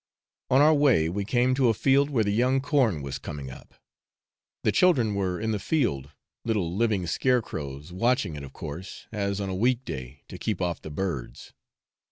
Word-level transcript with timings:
On 0.49 0.61
our 0.61 0.73
way, 0.73 1.09
we 1.09 1.25
came 1.25 1.53
to 1.53 1.69
a 1.69 1.75
field 1.75 2.09
where 2.09 2.23
the 2.23 2.31
young 2.33 2.59
corn 2.59 3.03
was 3.03 3.19
coming 3.19 3.51
up. 3.51 3.75
The 4.63 4.71
children 4.71 5.13
were 5.13 5.39
in 5.39 5.51
the 5.51 5.59
field 5.59 6.09
little 6.43 6.75
living 6.75 7.05
scarecrows 7.05 7.93
watching 7.93 8.35
it, 8.35 8.41
of 8.41 8.51
course, 8.51 9.05
as 9.11 9.39
on 9.39 9.49
a 9.49 9.53
weekday, 9.55 10.23
to 10.27 10.39
keep 10.39 10.59
off 10.59 10.81
the 10.81 10.89
birds. 10.89 11.53